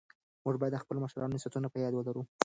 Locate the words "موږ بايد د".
0.43-0.81